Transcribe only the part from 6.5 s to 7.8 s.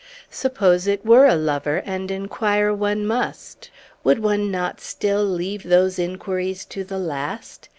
to the last?